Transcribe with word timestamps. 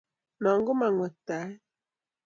Nokomonngwektaet 0.41 1.47